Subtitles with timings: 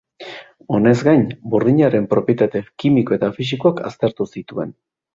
[0.77, 1.25] Honez gain,
[1.55, 4.79] burdinaren propietate kimiko eta fisikoak aztertu zituen.